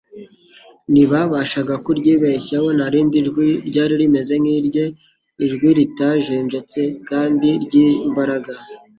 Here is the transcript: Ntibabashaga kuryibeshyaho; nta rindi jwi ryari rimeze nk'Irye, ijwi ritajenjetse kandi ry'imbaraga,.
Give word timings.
Ntibabashaga 0.91 1.73
kuryibeshyaho; 1.85 2.67
nta 2.77 2.87
rindi 2.93 3.17
jwi 3.27 3.45
ryari 3.69 3.93
rimeze 4.01 4.33
nk'Irye, 4.41 4.85
ijwi 5.43 5.69
ritajenjetse 5.77 6.81
kandi 7.09 7.49
ry'imbaraga,. 7.63 8.53